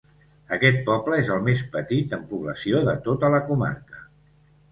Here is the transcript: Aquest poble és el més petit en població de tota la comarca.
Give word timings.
Aquest 0.55 0.79
poble 0.87 1.19
és 1.23 1.27
el 1.35 1.43
més 1.49 1.61
petit 1.75 2.15
en 2.17 2.25
població 2.31 2.81
de 2.87 2.97
tota 3.09 3.31
la 3.35 3.45
comarca. 3.51 4.01